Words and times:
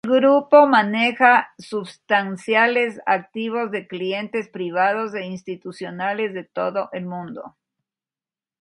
El 0.03 0.15
grupo 0.19 0.65
maneja 0.65 1.53
substanciales 1.59 2.99
activos 3.05 3.69
de 3.69 3.87
clientes 3.87 4.49
privados 4.49 5.13
e 5.13 5.25
institucionales 5.27 6.33
de 6.33 6.43
todo 6.43 6.89
el 6.91 7.05
mundo. 7.05 7.55